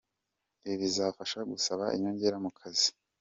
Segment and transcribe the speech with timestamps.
[0.65, 2.89] Ibi bizabafasha gusaba inyongera mu kazi.